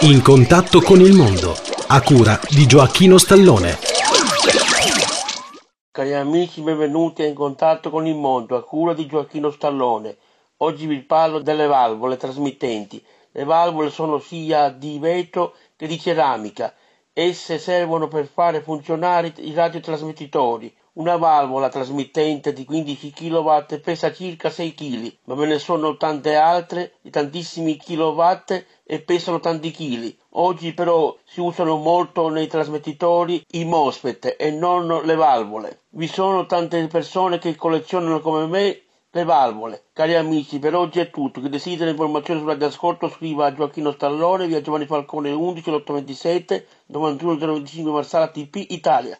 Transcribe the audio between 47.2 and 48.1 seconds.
025